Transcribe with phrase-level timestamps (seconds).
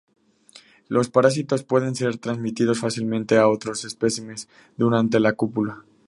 [0.87, 5.83] Los parásitos pueden ser transmitidos fácilmente a otros especímenes durante la cópula.